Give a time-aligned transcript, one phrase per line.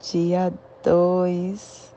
[0.00, 0.52] dia
[0.84, 1.92] 2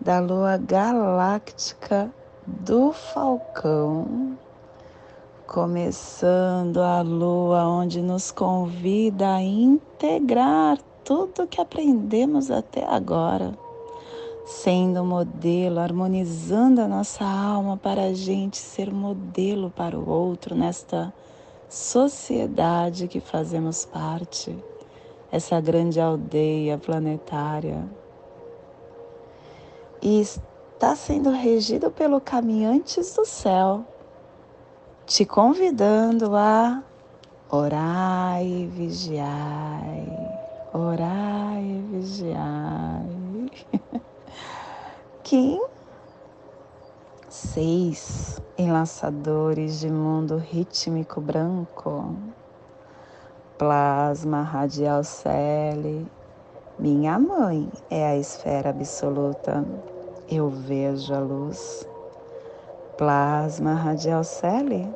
[0.00, 2.12] da lua galáctica
[2.44, 4.36] do Falcão,
[5.46, 13.56] começando a lua onde nos convida a integrar tudo que aprendemos até agora,
[14.44, 21.14] sendo modelo, harmonizando a nossa alma para a gente ser modelo para o outro nesta
[21.68, 24.54] sociedade que fazemos parte
[25.34, 27.84] essa grande aldeia planetária.
[30.00, 33.84] E está sendo regido pelo Caminhantes do Céu,
[35.04, 36.84] te convidando a
[37.50, 40.06] orar e vigiai,
[40.72, 43.50] orar e vigiai.
[45.24, 45.60] Kim,
[47.28, 52.14] seis enlaçadores de mundo rítmico branco
[53.58, 56.06] plasma radial cele.
[56.78, 59.64] Minha mãe é a esfera absoluta.
[60.28, 61.86] Eu vejo a luz.
[62.98, 64.92] Plasma radial cele.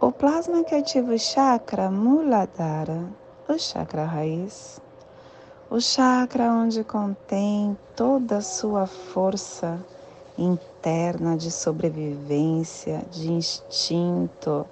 [0.00, 3.04] O plasma que ativa o chakra Muladhara,
[3.48, 4.80] o chakra raiz.
[5.68, 9.78] O chakra onde contém toda a sua força
[10.38, 14.66] interna de sobrevivência, de instinto,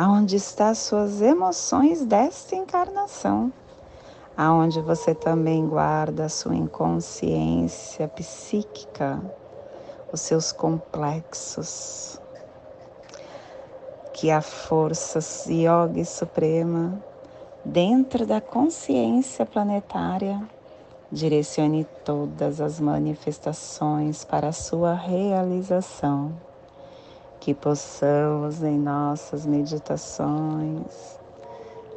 [0.00, 3.52] aonde está suas emoções desta encarnação,
[4.34, 9.20] aonde você também guarda a sua inconsciência psíquica,
[10.10, 12.18] os seus complexos,
[14.14, 15.18] que a força
[15.52, 16.98] Yogi Suprema,
[17.62, 20.40] dentro da consciência planetária,
[21.12, 26.32] direcione todas as manifestações para a sua realização
[27.40, 31.18] que possamos em nossas meditações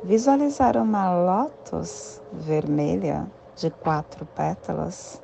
[0.03, 5.21] visualizar uma lótus vermelha de quatro pétalas.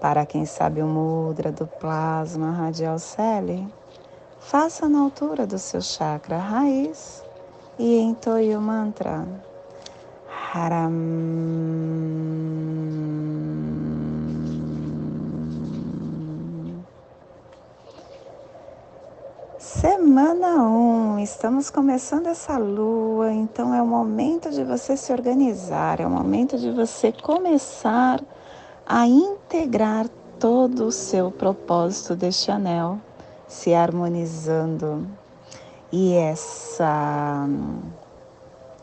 [0.00, 3.66] Para quem sabe o mudra do plasma radial cele,
[4.38, 7.24] faça na altura do seu chakra raiz
[7.78, 9.26] e entoie o mantra
[10.54, 10.90] Haram.
[19.80, 26.00] Semana 1, um, estamos começando essa lua, então é o momento de você se organizar,
[26.00, 28.20] é o momento de você começar
[28.84, 30.08] a integrar
[30.40, 32.98] todo o seu propósito deste anel,
[33.46, 35.06] se harmonizando.
[35.92, 37.46] E essa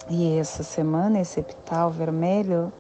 [0.10, 2.72] e essa semana esse epital vermelho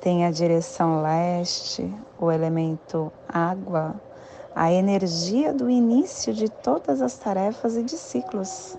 [0.00, 3.94] tem a direção leste, o elemento água
[4.58, 8.76] a energia do início de todas as tarefas e de ciclos.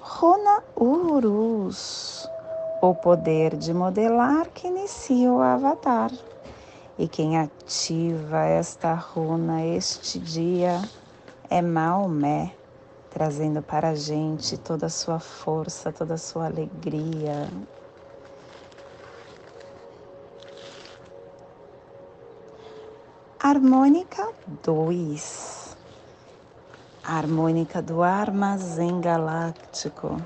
[0.00, 2.30] Rona Urus,
[2.80, 6.12] o poder de modelar que inicia o avatar.
[6.96, 10.80] E quem ativa esta runa este dia
[11.50, 12.54] é Maomé,
[13.10, 17.48] trazendo para a gente toda a sua força, toda a sua alegria,
[23.48, 24.28] Harmônica
[24.64, 25.76] 2.
[27.04, 30.20] Harmônica do Armazém Galáctico.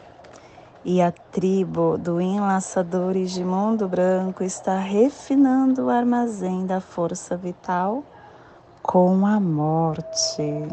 [0.83, 8.03] E a tribo do Enlaçadores de Mundo Branco está refinando o armazém da força vital
[8.83, 10.67] com a morte.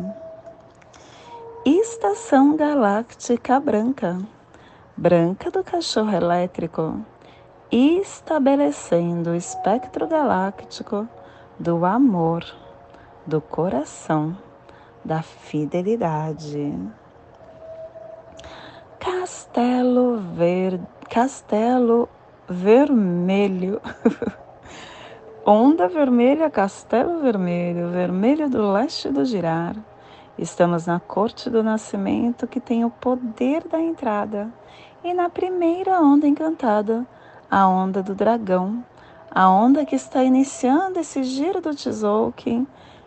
[1.66, 4.20] Estação Galáctica Branca.
[4.96, 6.98] Branca do Cachorro Elétrico.
[7.70, 11.10] Estabelecendo o espectro galáctico
[11.60, 12.46] do amor,
[13.26, 14.38] do coração,
[15.04, 16.74] da fidelidade.
[19.00, 20.80] Castelo Ver...
[21.10, 22.10] Castelo
[22.48, 23.82] Vermelho.
[25.46, 29.76] Onda Vermelha, Castelo Vermelho, Vermelho do Leste do Girar.
[30.38, 34.52] Estamos na corte do nascimento que tem o poder da entrada.
[35.04, 37.08] E na primeira onda encantada,
[37.50, 38.84] a onda do dragão,
[39.30, 42.66] a onda que está iniciando esse giro do Tzolk'in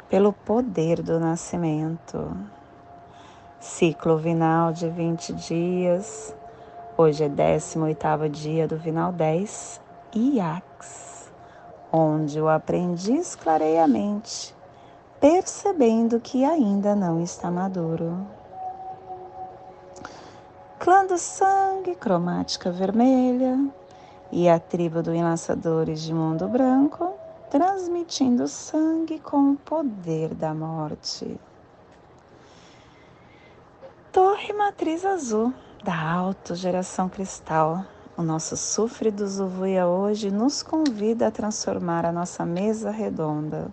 [0.08, 2.37] pelo poder do nascimento.
[3.58, 6.34] Ciclo vinal de 20 dias.
[6.96, 9.81] Hoje é 18º dia do vinal 10,
[10.14, 11.31] Iax.
[11.93, 14.55] onde o aprendiz clareia a mente,
[15.19, 18.26] percebendo que ainda não está maduro.
[20.78, 23.58] Clã do sangue, cromática vermelha,
[24.32, 27.15] e a tribo do Enlaçadores de Mundo Branco,
[27.50, 31.38] transmitindo sangue com o poder da morte.
[34.12, 35.53] Torre Matriz Azul,
[35.85, 37.85] da Autogeração Cristal.
[38.17, 43.69] O nosso Sufre Zuvuia hoje nos convida a transformar a nossa mesa redonda,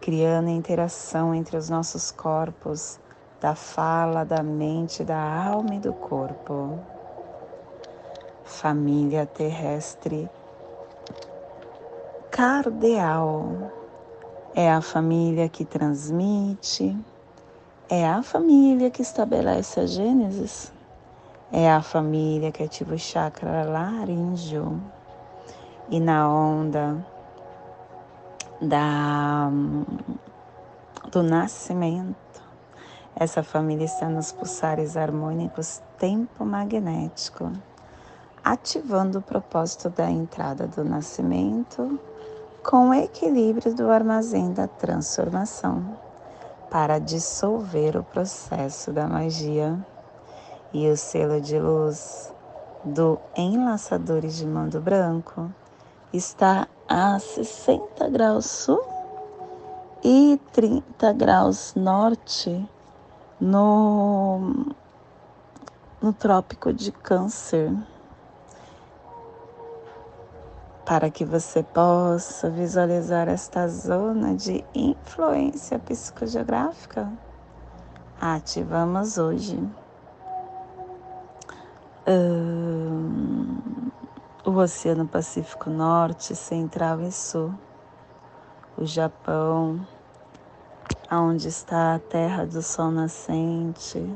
[0.00, 2.98] criando interação entre os nossos corpos,
[3.40, 6.78] da fala, da mente, da alma e do corpo.
[8.44, 10.28] Família terrestre
[12.30, 13.72] cardeal
[14.54, 16.94] é a família que transmite,
[17.88, 20.70] é a família que estabelece a Gênesis,
[21.50, 24.78] é a família que ativa o chakra laríngeo
[25.88, 27.02] e na onda
[28.60, 29.48] da,
[31.10, 32.42] do nascimento.
[33.16, 37.50] Essa família está nos pulsares harmônicos tempo magnético,
[38.44, 41.98] ativando o propósito da entrada do nascimento
[42.62, 45.96] com o equilíbrio do armazém da transformação
[46.70, 49.78] para dissolver o processo da magia
[50.72, 52.32] e o selo de luz
[52.84, 55.50] do Enlaçadores de Mando Branco
[56.12, 58.84] está a 60 graus sul
[60.02, 62.68] e 30 graus norte
[63.40, 64.66] no,
[66.02, 67.72] no Trópico de Câncer.
[70.86, 77.10] Para que você possa visualizar esta zona de influência psicogeográfica,
[78.20, 79.58] ativamos hoje.
[84.44, 87.54] O Oceano Pacífico Norte, Central e Sul,
[88.76, 89.86] o Japão,
[91.08, 94.06] aonde está a terra do sol nascente,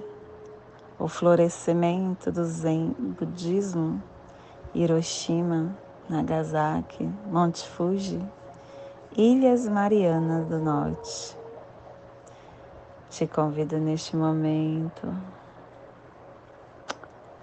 [0.99, 4.03] o florescimento do Zen budismo,
[4.75, 5.75] Hiroshima,
[6.09, 8.19] Nagasaki, Monte Fuji,
[9.15, 11.37] Ilhas Marianas do Norte.
[13.11, 15.15] Te convido neste momento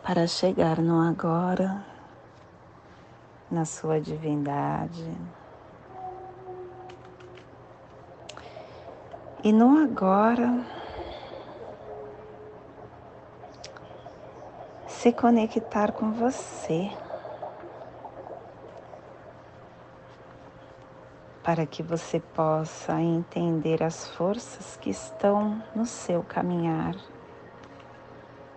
[0.01, 1.85] para chegar no agora,
[3.51, 5.11] na sua divindade.
[9.43, 10.65] E no agora,
[14.87, 16.91] se conectar com você.
[21.45, 26.95] Para que você possa entender as forças que estão no seu caminhar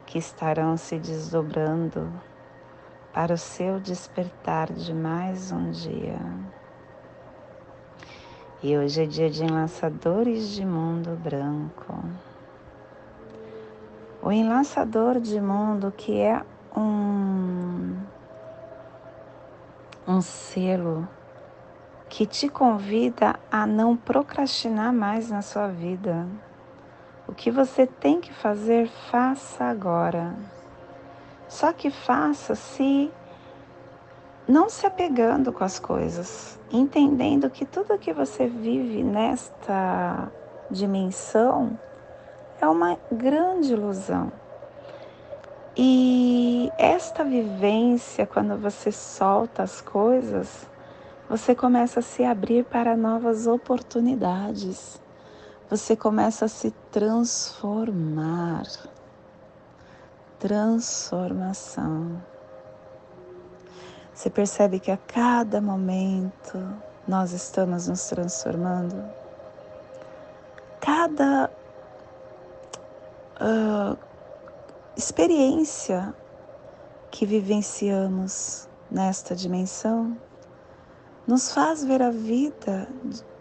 [0.06, 2.10] que estarão se desdobrando
[3.12, 6.18] para o seu despertar de mais um dia.
[8.62, 11.94] E hoje é dia de enlaçadores de mundo branco.
[14.22, 16.42] O enlaçador de mundo que é
[16.74, 17.98] um,
[20.06, 21.06] um selo
[22.08, 26.26] que te convida a não procrastinar mais na sua vida
[27.28, 30.34] o que você tem que fazer, faça agora.
[31.46, 33.12] Só que faça se
[34.48, 40.32] não se apegando com as coisas, entendendo que tudo que você vive nesta
[40.70, 41.78] dimensão
[42.58, 44.32] é uma grande ilusão.
[45.76, 50.66] E esta vivência, quando você solta as coisas,
[51.28, 55.00] você começa a se abrir para novas oportunidades
[55.70, 58.64] você começa a se transformar.
[60.38, 62.22] Transformação.
[64.14, 66.58] Você percebe que a cada momento
[67.06, 68.96] nós estamos nos transformando.
[70.80, 71.50] Cada
[73.40, 73.98] uh,
[74.96, 76.14] experiência
[77.10, 80.16] que vivenciamos nesta dimensão
[81.28, 82.88] nos faz ver a vida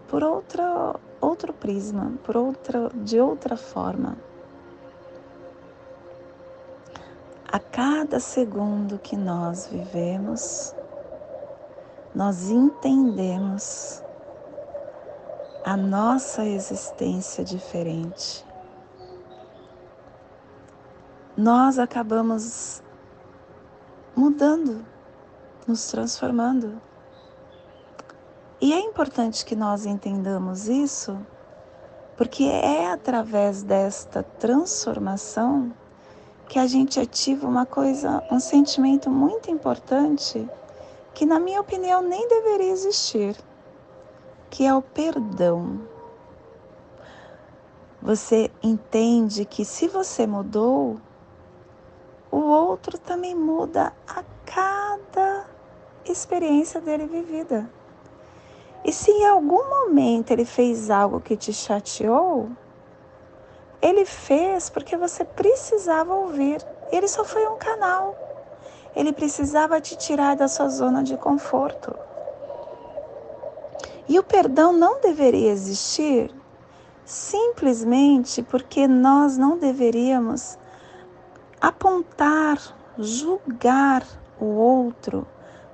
[0.08, 4.18] por outra outro prisma, por outra, de outra forma.
[7.50, 10.76] A cada segundo que nós vivemos,
[12.14, 14.04] nós entendemos
[15.64, 18.46] a nossa existência diferente.
[21.36, 22.82] Nós acabamos
[24.16, 24.86] mudando,
[25.68, 26.82] nos transformando.
[28.60, 31.16] E é importante que nós entendamos isso,
[32.16, 35.72] porque é através desta transformação
[36.48, 40.50] que a gente ativa uma coisa, um sentimento muito importante
[41.14, 43.36] que, na minha opinião, nem deveria existir,
[44.50, 45.80] que é o perdão.
[48.02, 50.98] Você entende que se você mudou,
[52.32, 55.46] o outro também muda a cada
[56.06, 57.70] experiência dele vivida.
[58.84, 62.50] E se em algum momento ele fez algo que te chateou,
[63.82, 66.66] ele fez porque você precisava ouvir.
[66.92, 68.16] Ele só foi um canal.
[68.96, 71.94] Ele precisava te tirar da sua zona de conforto.
[74.10, 76.34] E o perdão não deveria existir
[77.08, 80.58] simplesmente porque nós não deveríamos
[81.60, 82.58] apontar,
[82.98, 84.04] julgar
[84.40, 85.26] o outro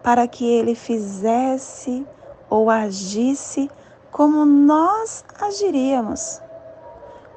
[0.03, 2.05] para que ele fizesse
[2.53, 3.67] ou agisse
[4.11, 6.39] como nós agiríamos.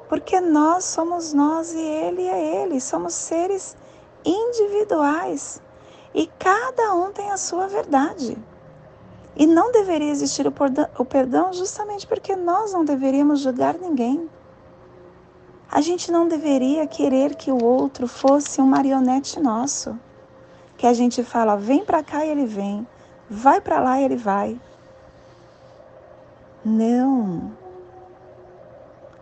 [0.07, 3.75] Porque nós somos nós e ele é ele, somos seres
[4.23, 5.59] individuais
[6.13, 8.37] e cada um tem a sua verdade.
[9.35, 14.29] E não deveria existir o perdão justamente porque nós não deveríamos julgar ninguém.
[15.71, 19.99] A gente não deveria querer que o outro fosse um marionete nosso.
[20.77, 22.87] Que a gente fala, vem para cá e ele vem,
[23.27, 24.59] vai para lá e ele vai.
[26.67, 27.53] Não.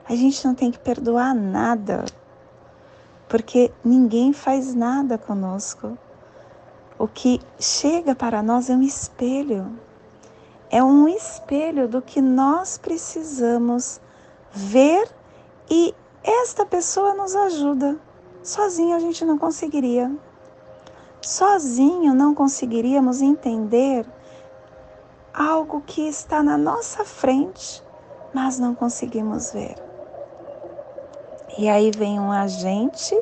[0.09, 2.03] A gente não tem que perdoar nada,
[3.29, 5.95] porque ninguém faz nada conosco.
[6.97, 9.77] O que chega para nós é um espelho.
[10.71, 14.01] É um espelho do que nós precisamos
[14.51, 15.07] ver
[15.69, 17.95] e esta pessoa nos ajuda.
[18.41, 20.11] Sozinho a gente não conseguiria.
[21.21, 24.03] Sozinho não conseguiríamos entender
[25.35, 27.83] algo que está na nossa frente,
[28.33, 29.75] mas não conseguimos ver.
[31.57, 33.17] E aí vem um agente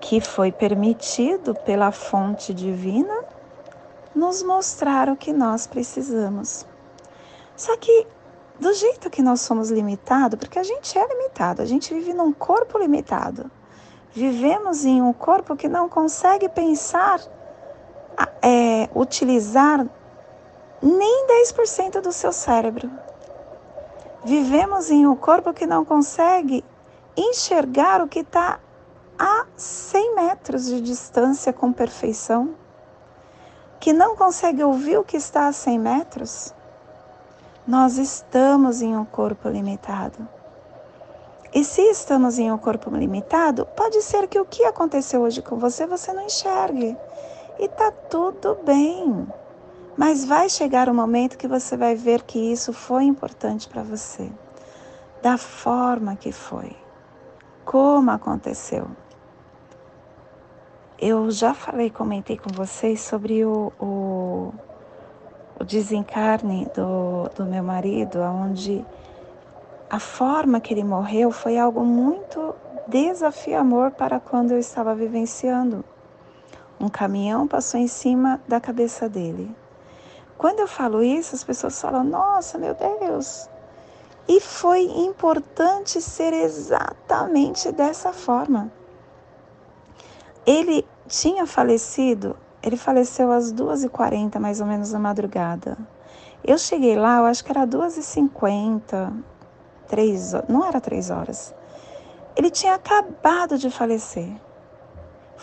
[0.00, 3.24] que foi permitido pela fonte divina
[4.14, 6.66] nos mostrar o que nós precisamos.
[7.56, 8.06] Só que
[8.58, 12.32] do jeito que nós somos limitados, porque a gente é limitado, a gente vive num
[12.32, 13.50] corpo limitado.
[14.12, 17.20] Vivemos em um corpo que não consegue pensar,
[18.42, 19.86] é, utilizar
[20.82, 22.90] nem 10% do seu cérebro.
[24.24, 26.64] Vivemos em um corpo que não consegue
[27.16, 28.58] enxergar o que está
[29.18, 32.54] a 100 metros de distância com perfeição,
[33.78, 36.54] que não consegue ouvir o que está a 100 metros
[37.66, 40.28] nós estamos em um corpo limitado.
[41.54, 45.56] E se estamos em um corpo limitado, pode ser que o que aconteceu hoje com
[45.56, 46.96] você você não enxergue.
[47.58, 49.28] E tá tudo bem.
[49.96, 53.82] Mas vai chegar o um momento que você vai ver que isso foi importante para
[53.82, 54.30] você.
[55.22, 56.76] Da forma que foi.
[57.64, 58.88] Como aconteceu.
[60.98, 64.54] Eu já falei, comentei com vocês sobre o, o
[65.62, 68.84] o desencarne do, do meu marido, onde
[69.88, 72.54] a forma que ele morreu foi algo muito
[72.88, 75.84] desafiador para quando eu estava vivenciando.
[76.80, 79.54] Um caminhão passou em cima da cabeça dele.
[80.42, 83.48] Quando eu falo isso, as pessoas falam: Nossa, meu Deus!
[84.28, 88.70] E foi importante ser exatamente dessa forma.
[90.44, 95.76] Ele tinha falecido ele faleceu às 2h40, mais ou menos, na madrugada.
[96.44, 99.12] Eu cheguei lá, eu acho que era 2h50,
[99.88, 101.52] 3 não era 3 horas.
[102.36, 104.28] Ele tinha acabado de falecer.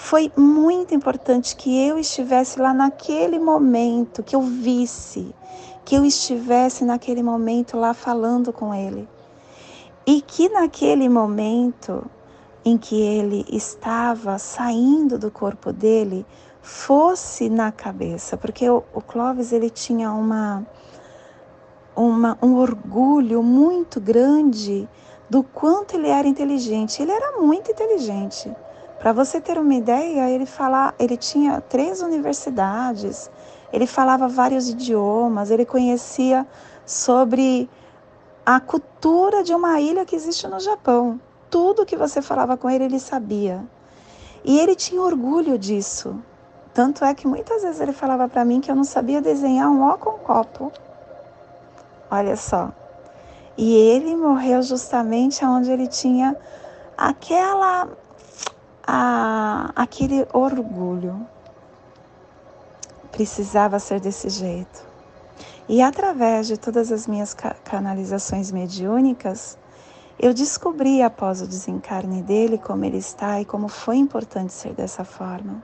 [0.02, 5.36] Foi muito importante que eu estivesse lá naquele momento, que eu visse,
[5.84, 9.08] que eu estivesse naquele momento lá falando com ele.
[10.08, 12.10] E que naquele momento
[12.64, 16.26] em que ele estava saindo do corpo dele,
[16.62, 20.66] fosse na cabeça, porque o, o Clóvis ele tinha uma,
[21.94, 24.88] uma, um orgulho muito grande
[25.30, 27.02] do quanto ele era inteligente.
[27.02, 28.50] Ele era muito inteligente.
[29.00, 33.32] Para você ter uma ideia, ele fala, ele tinha três universidades,
[33.72, 36.46] ele falava vários idiomas, ele conhecia
[36.86, 37.70] sobre
[38.46, 41.20] a cultura de uma ilha que existe no Japão.
[41.50, 43.64] Tudo que você falava com ele, ele sabia.
[44.44, 46.22] E ele tinha orgulho disso.
[46.74, 49.82] Tanto é que muitas vezes ele falava para mim que eu não sabia desenhar um
[49.84, 50.72] ó com copo.
[52.12, 52.72] Olha só.
[53.58, 56.36] E ele morreu justamente onde ele tinha
[56.98, 57.88] aquela
[58.92, 61.28] a, aquele orgulho.
[63.12, 64.88] Precisava ser desse jeito.
[65.68, 69.58] E através de todas as minhas canalizações mediúnicas,
[70.18, 75.04] eu descobri após o desencarne dele como ele está e como foi importante ser dessa
[75.04, 75.62] forma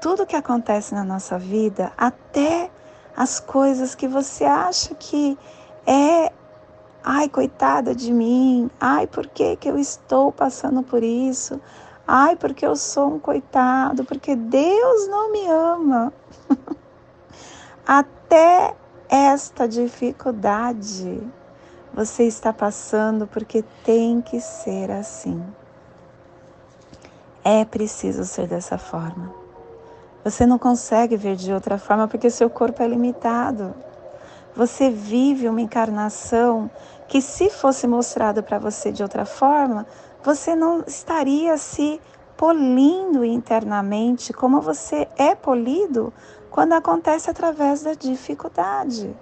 [0.00, 2.70] tudo que acontece na nossa vida, até
[3.14, 5.38] as coisas que você acha que
[5.86, 6.32] é
[7.02, 11.60] ai, coitada de mim, ai, por que, que eu estou passando por isso?
[12.06, 16.12] Ai, porque eu sou um coitado, porque Deus não me ama.
[17.86, 18.74] Até
[19.08, 21.20] esta dificuldade
[21.92, 25.42] você está passando porque tem que ser assim.
[27.42, 29.32] É preciso ser dessa forma.
[30.22, 33.74] Você não consegue ver de outra forma porque seu corpo é limitado.
[34.54, 36.70] Você vive uma encarnação
[37.08, 39.86] que, se fosse mostrado para você de outra forma,
[40.22, 42.00] você não estaria se
[42.36, 46.12] polindo internamente como você é polido
[46.50, 49.14] quando acontece através da dificuldade,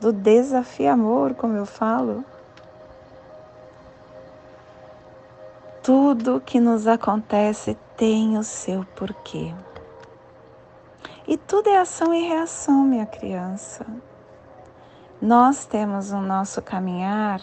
[0.00, 2.24] do desafio amor, como eu falo.
[5.82, 9.54] Tudo que nos acontece tem o seu porquê.
[11.28, 13.86] E tudo é ação e reação, minha criança.
[15.26, 17.40] Nós temos no nosso caminhar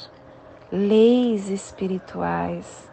[0.72, 2.90] leis espirituais.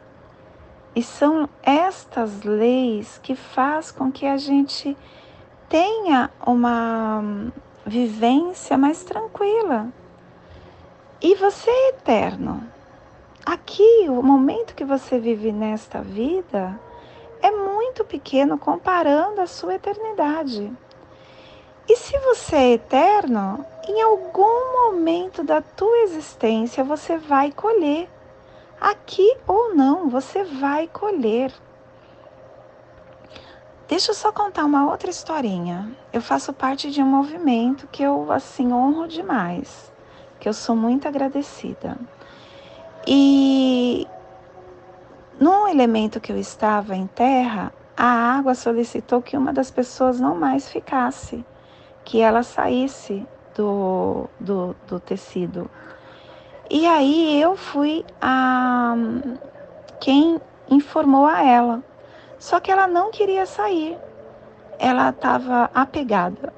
[0.96, 4.96] E são estas leis que faz com que a gente
[5.68, 7.22] tenha uma
[7.86, 9.86] vivência mais tranquila.
[11.22, 12.60] E você é eterno.
[13.46, 16.76] Aqui, o momento que você vive nesta vida,
[17.40, 20.76] é muito pequeno comparando a sua eternidade.
[21.90, 28.08] E se você é eterno, em algum momento da tua existência você vai colher.
[28.80, 31.52] Aqui ou não, você vai colher.
[33.88, 35.90] Deixa eu só contar uma outra historinha.
[36.12, 39.92] Eu faço parte de um movimento que eu assim honro demais,
[40.38, 41.98] que eu sou muito agradecida.
[43.04, 44.06] E
[45.40, 50.36] num elemento que eu estava em terra, a água solicitou que uma das pessoas não
[50.36, 51.44] mais ficasse,
[52.10, 55.70] que ela saísse do, do, do tecido.
[56.68, 58.96] E aí eu fui a
[60.00, 61.84] quem informou a ela.
[62.36, 63.96] Só que ela não queria sair.
[64.76, 66.52] Ela estava apegada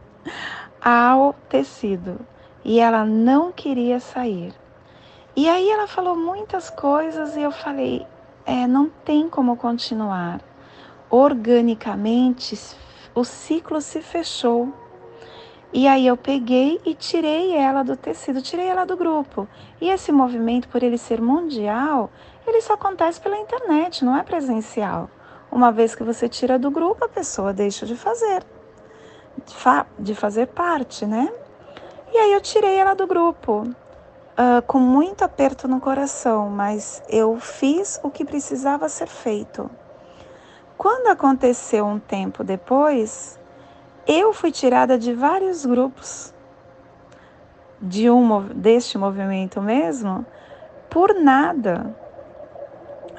[0.80, 2.18] ao tecido
[2.64, 4.54] e ela não queria sair.
[5.36, 8.06] E aí ela falou muitas coisas e eu falei,
[8.46, 10.40] é, não tem como continuar.
[11.10, 12.56] Organicamente
[13.18, 14.72] o ciclo se fechou.
[15.72, 19.46] E aí eu peguei e tirei ela do tecido, tirei ela do grupo.
[19.80, 22.10] E esse movimento, por ele ser mundial,
[22.46, 25.10] ele só acontece pela internet, não é presencial.
[25.50, 28.42] Uma vez que você tira do grupo, a pessoa deixa de fazer,
[29.98, 31.30] de fazer parte, né?
[32.12, 37.38] E aí eu tirei ela do grupo uh, com muito aperto no coração, mas eu
[37.38, 39.70] fiz o que precisava ser feito.
[40.78, 43.38] Quando aconteceu um tempo depois,
[44.06, 46.32] eu fui tirada de vários grupos
[47.82, 50.24] de um deste movimento mesmo
[50.88, 51.94] por nada.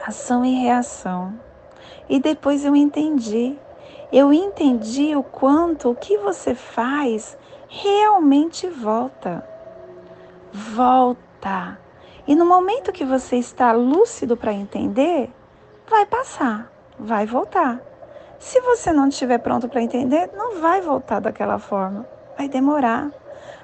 [0.07, 1.37] Ação e reação.
[2.09, 3.55] E depois eu entendi.
[4.11, 9.43] Eu entendi o quanto o que você faz realmente volta
[10.51, 11.79] volta.
[12.27, 15.31] E no momento que você está lúcido para entender,
[15.87, 17.81] vai passar, vai voltar.
[18.37, 22.05] Se você não estiver pronto para entender, não vai voltar daquela forma,
[22.37, 23.09] vai demorar.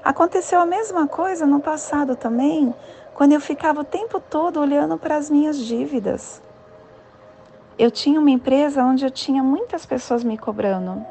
[0.04, 2.74] Aconteceu a mesma coisa no passado também,
[3.14, 6.42] quando eu ficava o tempo todo olhando para as minhas dívidas.
[7.78, 11.06] Eu tinha uma empresa onde eu tinha muitas pessoas me cobrando.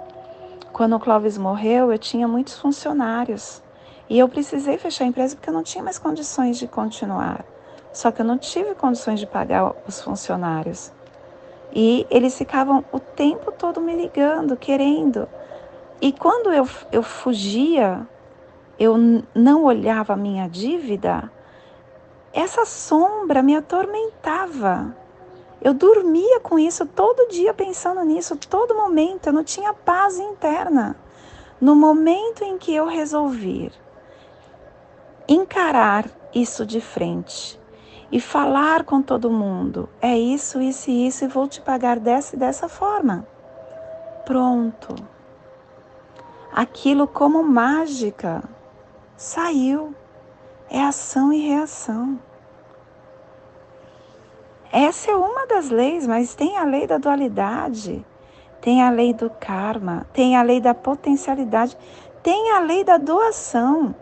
[0.73, 3.63] Quando o Clóvis morreu, eu tinha muitos funcionários.
[4.09, 7.45] E eu precisei fechar a empresa porque eu não tinha mais condições de continuar.
[7.93, 10.91] Só que eu não tive condições de pagar os funcionários.
[11.75, 15.29] E eles ficavam o tempo todo me ligando, querendo.
[16.01, 18.07] E quando eu, eu fugia,
[18.79, 18.97] eu
[19.35, 21.33] não olhava a minha dívida,
[22.33, 24.95] essa sombra me atormentava.
[25.61, 30.95] Eu dormia com isso todo dia pensando nisso, todo momento, eu não tinha paz interna.
[31.61, 33.73] No momento em que eu resolvi
[35.27, 37.59] encarar isso de frente
[38.15, 42.37] e falar com todo mundo: é isso, isso e isso, e vou te pagar dessa
[42.37, 43.27] e dessa forma.
[44.25, 44.95] Pronto.
[46.53, 48.45] Aquilo como mágica
[49.17, 49.93] saiu.
[50.71, 52.19] É ação e reação.
[54.73, 58.05] Essa é uma das leis, mas tem a lei da dualidade,
[58.61, 61.77] tem a lei do karma, tem a lei da potencialidade,
[62.23, 63.95] tem a lei da doação.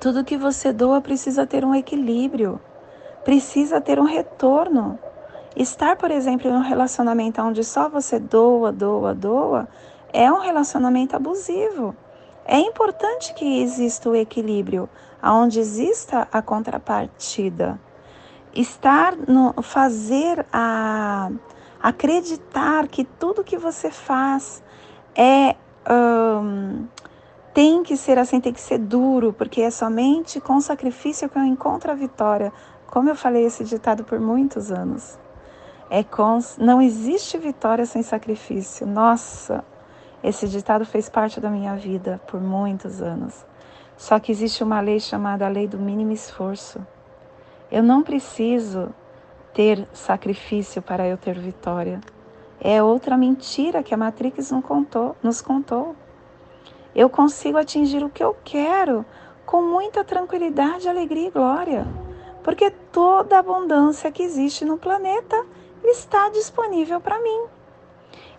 [0.00, 2.60] Tudo que você doa precisa ter um equilíbrio,
[3.28, 4.98] precisa ter um retorno.
[5.54, 9.68] Estar, por exemplo, em um relacionamento onde só você doa, doa, doa,
[10.14, 11.94] é um relacionamento abusivo.
[12.46, 14.88] É importante que exista o equilíbrio,
[15.20, 17.78] aonde exista a contrapartida.
[18.54, 21.30] Estar no fazer a
[21.82, 24.62] acreditar que tudo que você faz
[25.14, 25.54] é
[27.52, 31.44] tem que ser assim, tem que ser duro, porque é somente com sacrifício que eu
[31.44, 32.52] encontro a vitória.
[32.88, 35.18] Como eu falei esse ditado por muitos anos.
[35.90, 38.86] É com, não existe vitória sem sacrifício.
[38.86, 39.62] Nossa,
[40.24, 43.44] esse ditado fez parte da minha vida por muitos anos.
[43.96, 46.84] Só que existe uma lei chamada a lei do mínimo esforço.
[47.70, 48.88] Eu não preciso
[49.52, 52.00] ter sacrifício para eu ter vitória.
[52.58, 55.14] É outra mentira que a Matrix nos contou.
[55.22, 55.94] Nos contou.
[56.94, 59.04] Eu consigo atingir o que eu quero
[59.44, 61.86] com muita tranquilidade, alegria e glória,
[62.48, 65.44] porque toda a abundância que existe no planeta
[65.84, 67.42] está disponível para mim.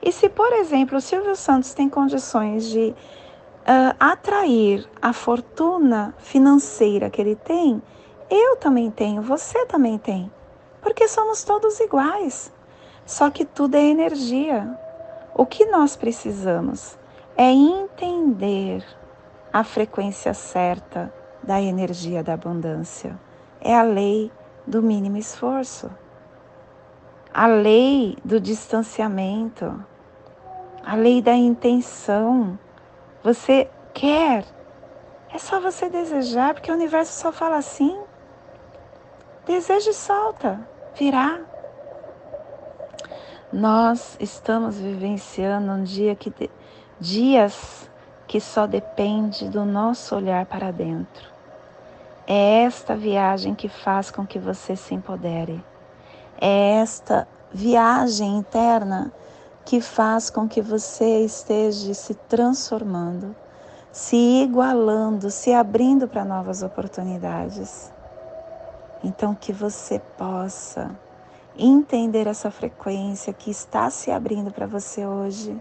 [0.02, 7.08] E se, por exemplo, o Silvio Santos tem condições de uh, atrair a fortuna financeira
[7.12, 7.80] que ele tem,
[8.32, 10.32] eu também tenho, você também tem,
[10.82, 12.52] porque somos todos iguais.
[13.06, 14.76] Só que tudo é energia.
[15.36, 16.98] O que nós precisamos
[17.38, 18.84] é entender
[19.54, 23.29] a frequência certa da energia da abundância.
[23.62, 24.32] É a lei
[24.66, 25.90] do mínimo esforço,
[27.34, 29.84] a lei do distanciamento,
[30.86, 32.58] a lei da intenção.
[33.24, 34.46] Você quer,
[35.34, 38.00] é só você desejar, porque o universo só fala assim.
[39.46, 41.40] Deseja e solta, virá.
[43.52, 46.32] Nós estamos vivenciando um dia que
[47.00, 47.90] dias
[48.28, 51.39] que só depende do nosso olhar para dentro.
[52.32, 55.66] É esta viagem que faz com que você se empodere.
[56.40, 59.12] É esta viagem interna
[59.66, 63.36] que faz com que você esteja se transformando,
[63.92, 67.92] se igualando, se abrindo para novas oportunidades.
[69.04, 70.96] Então, que você possa
[71.58, 75.60] entender essa frequência que está se abrindo para você hoje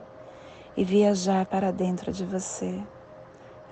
[0.76, 2.78] e viajar para dentro de você,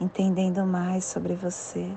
[0.00, 1.92] entendendo mais sobre você,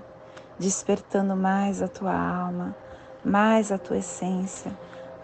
[0.59, 2.75] despertando mais a tua alma,
[3.23, 4.71] mais a tua essência,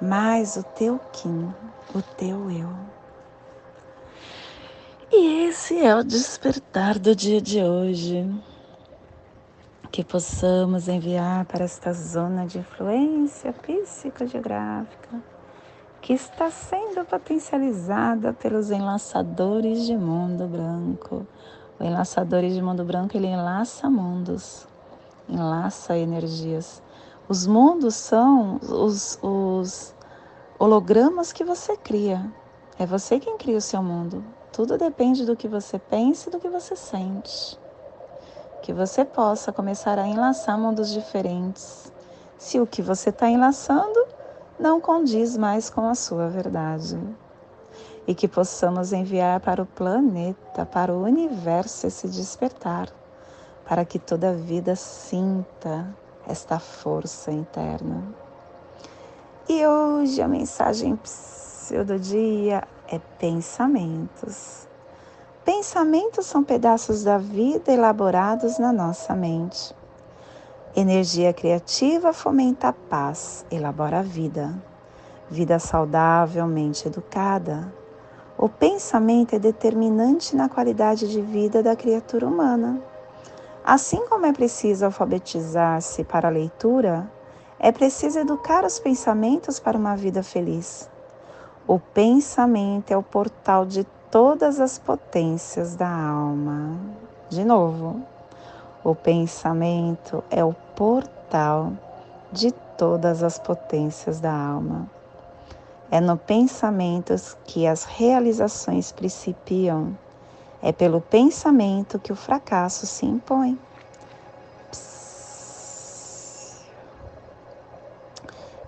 [0.02, 1.54] mais o teu Kim,
[1.94, 2.70] o teu eu.
[5.12, 8.28] E esse é o despertar do dia de hoje.
[9.92, 15.22] Que possamos enviar para esta zona de influência psicogeográfica
[16.06, 21.26] que está sendo potencializada pelos enlaçadores de mundo branco.
[21.80, 24.68] O enlaçadores de mundo branco ele enlaça mundos,
[25.28, 26.82] enlaça energias.
[27.28, 29.96] Os mundos são os, os
[30.60, 32.32] hologramas que você cria.
[32.78, 34.24] É você quem cria o seu mundo.
[34.52, 37.60] Tudo depende do que você pensa e do que você sente.
[38.62, 41.92] Que você possa começar a enlaçar mundos diferentes.
[42.38, 44.06] Se o que você está enlaçando
[44.60, 47.00] não condiz mais com a sua verdade.
[48.08, 52.90] E que possamos enviar para o planeta, para o universo esse despertar,
[53.66, 55.88] para que toda vida sinta
[56.28, 58.04] esta força interna.
[59.48, 61.00] E hoje a mensagem
[61.86, 64.68] do dia é pensamentos.
[65.44, 69.76] Pensamentos são pedaços da vida elaborados na nossa mente.
[70.76, 74.54] Energia criativa fomenta a paz, elabora a vida.
[75.30, 77.72] Vida saudavelmente educada.
[78.38, 82.82] O pensamento é determinante na qualidade de vida da criatura humana.
[83.68, 87.12] Assim como é preciso alfabetizar-se para a leitura,
[87.58, 90.88] é preciso educar os pensamentos para uma vida feliz.
[91.68, 96.78] O pensamento é o portal de todas as potências da alma.
[97.28, 98.04] De novo,
[98.84, 101.74] o pensamento é o portal
[102.32, 104.88] de todas as potências da alma.
[105.90, 109.98] É no pensamento que as realizações principiam.
[110.66, 113.56] É pelo pensamento que o fracasso se impõe.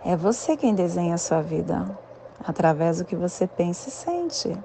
[0.06, 1.90] É você quem desenha a sua vida
[2.46, 4.56] através do que você pensa e sente.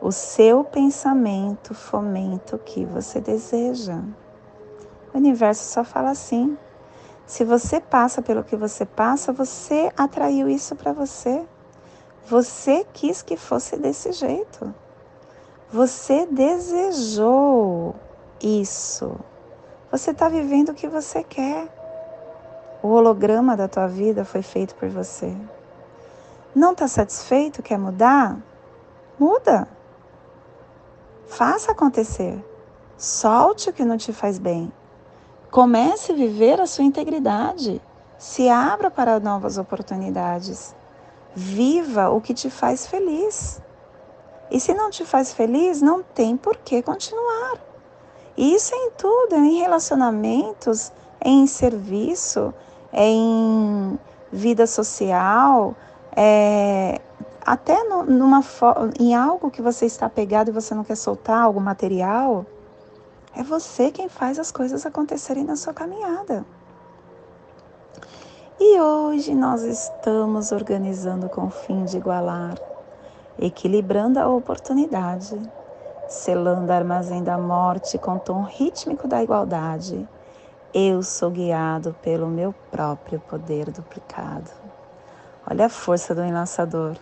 [0.00, 4.00] O seu pensamento fomenta o que você deseja.
[5.12, 6.56] O universo só fala assim.
[7.26, 11.44] Se você passa pelo que você passa, você atraiu isso para você.
[12.28, 14.72] Você quis que fosse desse jeito.
[15.72, 17.94] Você desejou
[18.40, 19.18] isso.
[19.90, 21.68] Você está vivendo o que você quer.
[22.82, 25.36] O holograma da tua vida foi feito por você.
[26.54, 27.62] Não está satisfeito?
[27.62, 28.38] Quer mudar?
[29.18, 29.66] Muda.
[31.26, 32.42] Faça acontecer.
[32.96, 34.72] Solte o que não te faz bem.
[35.50, 37.82] Comece a viver a sua integridade.
[38.18, 40.74] Se abra para novas oportunidades.
[41.34, 43.60] Viva o que te faz feliz.
[44.50, 47.58] E se não te faz feliz, não tem por que continuar.
[48.36, 52.52] E isso é em tudo, é em relacionamentos, é em serviço,
[52.92, 53.98] é em
[54.30, 55.74] vida social,
[56.14, 57.00] é
[57.44, 58.42] até no, numa,
[58.98, 62.44] em algo que você está pegado e você não quer soltar, algo material.
[63.34, 66.44] É você quem faz as coisas acontecerem na sua caminhada.
[68.58, 72.58] E hoje nós estamos organizando com o fim de igualar,
[73.38, 75.40] equilibrando a oportunidade,
[76.08, 80.06] selando a armazém da morte com o tom rítmico da igualdade.
[80.72, 84.50] Eu sou guiado pelo meu próprio poder duplicado.
[85.48, 86.96] Olha a força do enlaçador.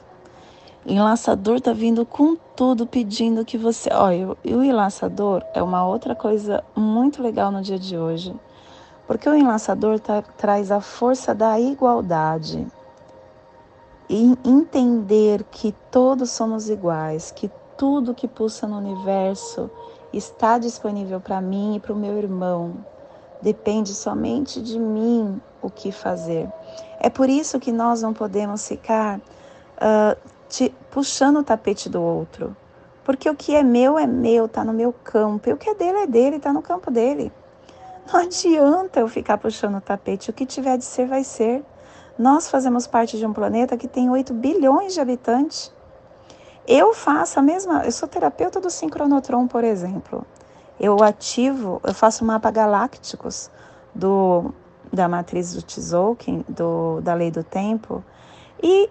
[0.84, 3.90] O enlaçador tá vindo com tudo pedindo que você.
[3.92, 8.34] Olha, e o enlaçador é uma outra coisa muito legal no dia de hoje
[9.06, 12.66] porque o enlaçador tá, traz a força da igualdade.
[14.08, 19.70] E entender que todos somos iguais, que tudo que pulsa no universo
[20.12, 22.74] está disponível para mim e para o meu irmão.
[23.40, 26.50] Depende somente de mim o que fazer.
[27.00, 30.16] É por isso que nós não podemos ficar uh,
[30.48, 32.56] te, puxando o tapete do outro.
[33.04, 35.48] Porque o que é meu é meu, está no meu campo.
[35.48, 37.30] E o que é dele é dele, está no campo dele.
[38.10, 40.30] Não adianta eu ficar puxando o tapete.
[40.30, 41.62] O que tiver de ser, vai ser.
[42.18, 45.72] Nós fazemos parte de um planeta que tem 8 bilhões de habitantes.
[46.66, 47.84] Eu faço a mesma.
[47.84, 50.24] Eu sou terapeuta do sincronotron, por exemplo.
[50.78, 53.50] Eu ativo, eu faço mapa galácticos
[53.94, 54.52] do,
[54.92, 58.02] da matriz do Tzolk'in, do, da lei do tempo.
[58.62, 58.88] E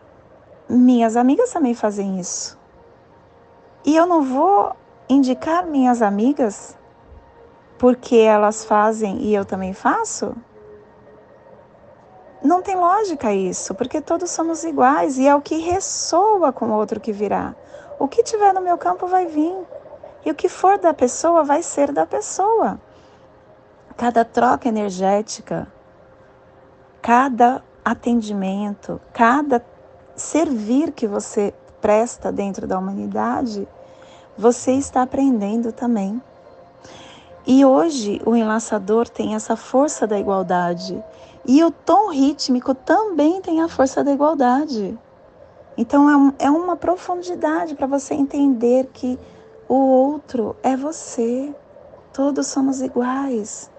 [0.70, 2.58] minhas amigas também fazem isso.
[3.86, 4.76] E eu não vou
[5.10, 6.78] indicar minhas amigas
[7.78, 10.36] porque elas fazem e eu também faço?
[12.43, 16.73] Não tem lógica isso, porque todos somos iguais e é o que ressoa com o
[16.73, 17.56] outro que virá.
[17.97, 19.56] O que tiver no meu campo vai vir.
[20.25, 22.79] E o que for da pessoa vai ser da pessoa.
[23.95, 25.71] Cada troca energética,
[27.01, 29.63] cada atendimento, cada
[30.15, 33.67] servir que você presta dentro da humanidade,
[34.38, 36.21] você está aprendendo também.
[37.45, 41.03] E hoje o enlaçador tem essa força da igualdade.
[41.45, 44.97] E o tom rítmico também tem a força da igualdade.
[45.77, 49.19] Então é, é uma profundidade para você entender que
[49.67, 51.53] o outro é você.
[52.13, 53.69] Todos somos iguais.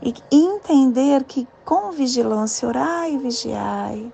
[0.00, 4.12] E entender que com vigilância, orai e vigiai,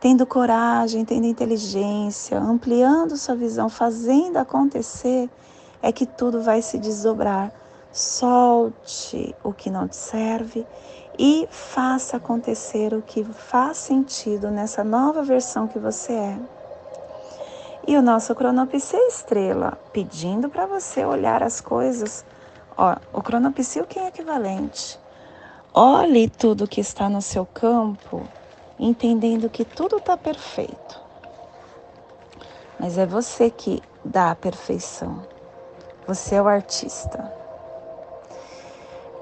[0.00, 5.30] tendo coragem, tendo inteligência, ampliando sua visão, fazendo acontecer,
[5.82, 7.52] é que tudo vai se desdobrar
[7.96, 10.66] Solte o que não te serve
[11.18, 16.38] e faça acontecer o que faz sentido nessa nova versão que você é.
[17.86, 22.24] E o nosso cronopse estrela pedindo para você olhar as coisas.
[22.76, 24.98] Ó, o cronopse o que é equivalente?
[25.72, 28.26] Olhe tudo que está no seu campo,
[28.78, 31.00] entendendo que tudo está perfeito.
[32.78, 35.22] Mas é você que dá a perfeição.
[36.06, 37.32] Você é o artista.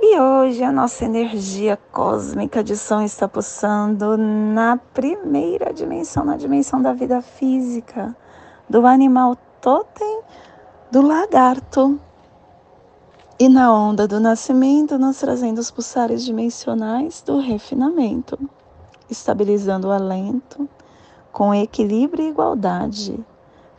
[0.07, 6.83] E hoje a nossa energia cósmica de som está pulsando na primeira dimensão, na dimensão
[6.83, 8.15] da vida física,
[8.69, 10.21] do animal totem,
[10.93, 11.99] do lagarto.
[13.39, 18.39] E na onda do nascimento, nós trazendo os pulsares dimensionais do refinamento,
[19.09, 20.69] estabilizando o alento
[21.33, 23.19] com equilíbrio e igualdade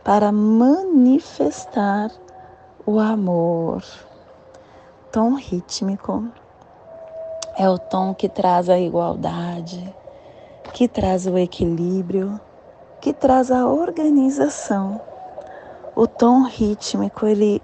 [0.02, 2.10] para manifestar
[2.84, 3.84] o amor
[5.16, 6.28] tom rítmico,
[7.56, 9.82] é o tom que traz a igualdade,
[10.74, 12.38] que traz o equilíbrio,
[13.00, 15.00] que traz a organização.
[15.94, 17.62] O tom rítmico, ele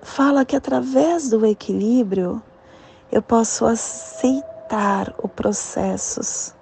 [0.00, 2.42] fala que através do equilíbrio
[3.12, 6.54] eu posso aceitar os processos,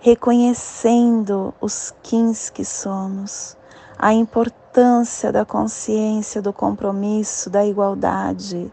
[0.00, 3.56] reconhecendo os quins que somos,
[3.96, 8.72] a importância da consciência, do compromisso, da igualdade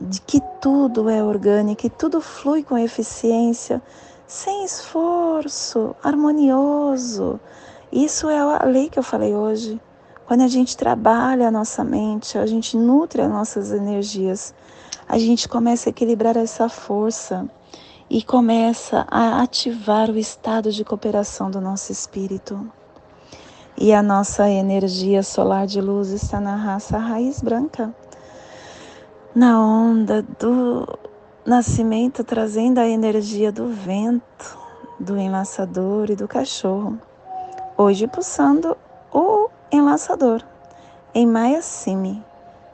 [0.00, 3.80] de que tudo é orgânico e tudo flui com eficiência,
[4.26, 7.40] sem esforço, harmonioso.
[7.90, 9.80] Isso é a lei que eu falei hoje.
[10.26, 14.52] Quando a gente trabalha a nossa mente, a gente nutre as nossas energias,
[15.08, 17.48] a gente começa a equilibrar essa força
[18.10, 22.68] e começa a ativar o estado de cooperação do nosso espírito.
[23.78, 27.94] E a nossa energia solar de luz está na raça raiz branca
[29.36, 30.98] na onda do
[31.44, 34.58] nascimento, trazendo a energia do vento,
[34.98, 36.98] do enlaçador e do cachorro.
[37.76, 38.74] Hoje pulsando
[39.12, 40.42] o enlaçador
[41.14, 42.24] em Maya Simi,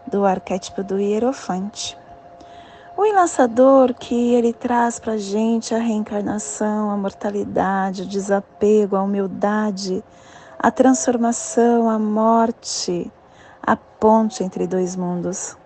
[0.06, 1.98] do arquétipo do Hierofante.
[2.96, 9.02] O enlaçador que ele traz para a gente a reencarnação, a mortalidade, o desapego, a
[9.02, 10.04] humildade,
[10.56, 13.10] a transformação, a morte,
[13.60, 15.60] a ponte entre dois mundos.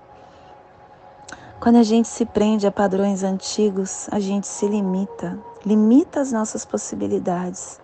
[1.58, 6.66] Quando a gente se prende a padrões antigos, a gente se limita, limita as nossas
[6.66, 7.80] possibilidades.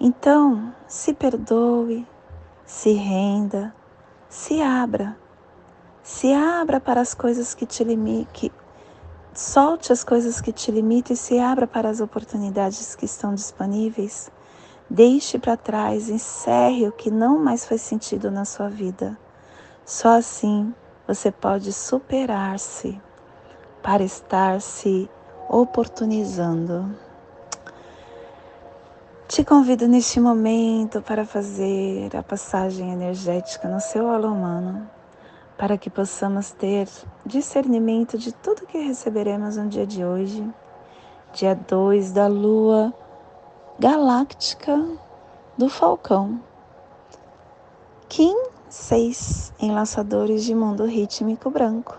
[0.00, 2.06] Então, se perdoe,
[2.64, 3.74] se renda,
[4.30, 5.16] se abra.
[6.02, 8.50] Se abra para as coisas que te limitem,
[9.34, 14.30] solte as coisas que te limitam e se abra para as oportunidades que estão disponíveis.
[14.88, 19.18] Deixe para trás, encerre o que não mais faz sentido na sua vida.
[19.84, 20.72] Só assim
[21.06, 23.00] você pode superar-se
[23.82, 25.08] para estar se
[25.48, 26.94] oportunizando.
[29.28, 34.88] Te convido neste momento para fazer a passagem energética no seu alô humano,
[35.56, 36.88] para que possamos ter
[37.24, 40.48] discernimento de tudo que receberemos no dia de hoje,
[41.32, 42.92] dia 2 da lua
[43.78, 44.84] galáctica
[45.58, 46.40] do Falcão.
[48.08, 48.34] Kim
[48.68, 51.96] 6 Enlaçadores de mundo rítmico branco.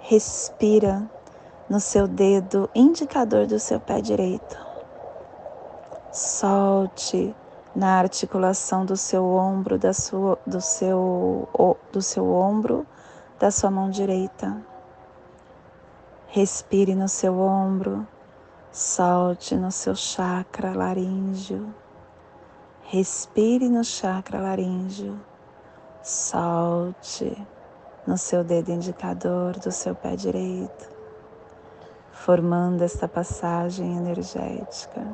[0.00, 1.02] Respira
[1.68, 4.66] no seu dedo indicador do seu pé direito
[6.12, 7.34] Solte
[7.74, 11.46] na articulação do seu ombro, da sua, do, seu,
[11.92, 12.86] do seu ombro,
[13.38, 14.56] da sua mão direita.
[16.28, 18.06] Respire no seu ombro,
[18.72, 21.74] solte no seu chakra laríngeo.
[22.84, 25.20] Respire no chakra laríngeo,
[26.06, 27.36] solte
[28.06, 30.88] no seu dedo indicador do seu pé direito,
[32.12, 35.04] formando esta passagem energética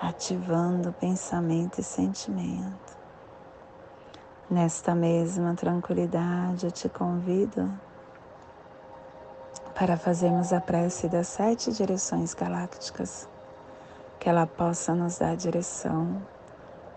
[0.00, 2.96] ativando pensamento e sentimento.
[4.50, 7.70] Nesta mesma tranquilidade, eu te convido
[9.76, 13.28] para fazermos a prece das sete direções galácticas,
[14.18, 16.20] que ela possa nos dar direção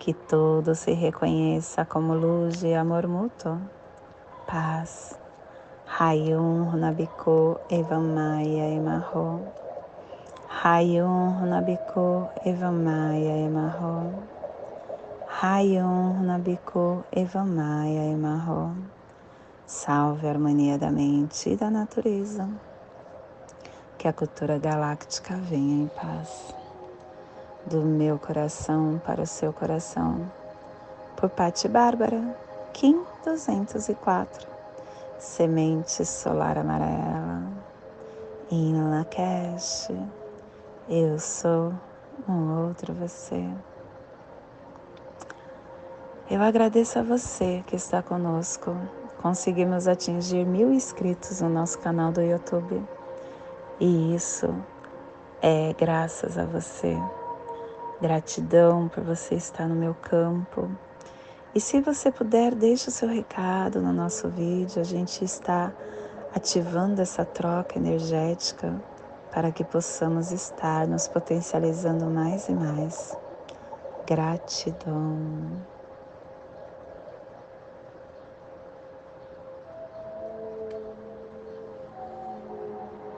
[0.00, 3.58] que tudo se reconheça como luz e amor mútuo,
[4.46, 5.14] paz.
[5.86, 9.40] Rayum Runabiko Evam Maia Emarro.
[10.48, 14.10] Rayon Runabiko Evamaya Emarro.
[15.28, 18.74] Rayon Runabiko Evamaya Emarro.
[19.66, 22.48] Salve a harmonia da mente e da natureza.
[23.98, 26.59] Que a cultura galáctica venha em paz.
[27.66, 30.30] Do meu coração para o seu coração.
[31.16, 32.36] Por Pati Bárbara,
[32.72, 34.48] Kim 204.
[35.18, 37.42] Semente solar amarela.
[38.50, 39.90] In Lakesh
[40.92, 41.72] eu sou
[42.28, 43.48] um outro você.
[46.28, 48.76] Eu agradeço a você que está conosco.
[49.22, 52.82] Conseguimos atingir mil inscritos no nosso canal do YouTube.
[53.78, 54.52] E isso
[55.40, 56.98] é graças a você.
[58.00, 60.70] Gratidão por você estar no meu campo.
[61.54, 64.80] E se você puder, deixe o seu recado no nosso vídeo.
[64.80, 65.72] A gente está
[66.34, 68.80] ativando essa troca energética
[69.32, 73.16] para que possamos estar nos potencializando mais e mais.
[74.06, 75.69] Gratidão.